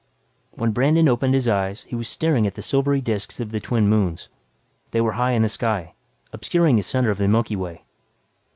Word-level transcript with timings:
When 0.49 0.71
Brandon 0.71 1.07
opened 1.07 1.35
his 1.35 1.47
eyes 1.47 1.83
he 1.83 1.95
was 1.95 2.07
staring 2.07 2.47
at 2.47 2.55
the 2.55 2.63
silvery 2.63 3.01
disks 3.01 3.39
of 3.39 3.51
the 3.51 3.59
twin 3.59 3.87
moons. 3.87 4.29
They 4.89 4.99
were 4.99 5.11
high 5.11 5.33
in 5.33 5.43
the 5.43 5.47
sky, 5.47 5.93
obscuring 6.33 6.75
the 6.77 6.81
center 6.81 7.11
of 7.11 7.19
the 7.19 7.27
Milky 7.27 7.55
Way. 7.55 7.83